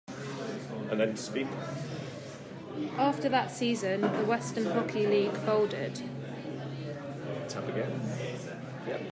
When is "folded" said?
5.45-6.01